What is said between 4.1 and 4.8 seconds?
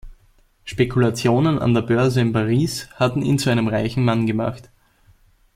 gemacht.